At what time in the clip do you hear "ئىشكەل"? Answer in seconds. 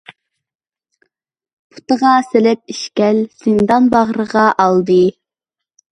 2.75-3.23